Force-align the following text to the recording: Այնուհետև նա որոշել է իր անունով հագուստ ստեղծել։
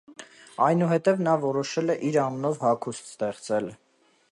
Այնուհետև 0.67 1.21
նա 1.27 1.35
որոշել 1.43 1.95
է 1.95 1.97
իր 2.09 2.19
անունով 2.23 2.59
հագուստ 2.65 3.13
ստեղծել։ 3.15 3.73